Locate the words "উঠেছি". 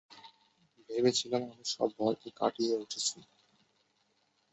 2.75-3.17